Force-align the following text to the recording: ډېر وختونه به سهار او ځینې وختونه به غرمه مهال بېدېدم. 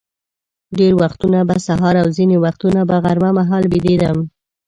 ډېر 0.77 0.93
وختونه 1.01 1.39
به 1.49 1.55
سهار 1.67 1.95
او 2.03 2.07
ځینې 2.17 2.37
وختونه 2.45 2.81
به 2.89 2.95
غرمه 3.03 3.31
مهال 3.39 3.63
بېدېدم. 3.71 4.17